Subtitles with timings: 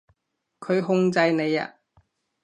[0.59, 1.75] 佢控制你呀？